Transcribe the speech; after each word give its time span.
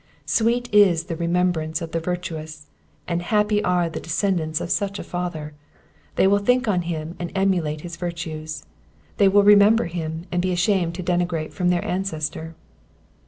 Sweet 0.25 0.67
is 0.73 1.03
the 1.03 1.15
remembrance 1.15 1.79
of 1.79 1.91
the 1.91 1.99
virtuous, 1.99 2.65
and 3.07 3.21
happy 3.21 3.63
are 3.63 3.87
the 3.87 3.99
descendants 3.99 4.59
of 4.59 4.71
such 4.71 4.97
a 4.97 5.03
father! 5.03 5.53
they 6.15 6.25
will 6.25 6.39
think 6.39 6.67
on 6.67 6.81
him 6.81 7.15
and 7.19 7.31
emulate 7.35 7.81
his 7.81 7.97
virtues 7.97 8.65
they 9.17 9.27
will 9.27 9.43
remember 9.43 9.85
him, 9.85 10.25
and 10.31 10.41
be 10.41 10.51
ashamed 10.51 10.95
to 10.95 11.03
degenerate 11.03 11.53
from 11.53 11.69
their 11.69 11.85
ancestor. 11.85 12.55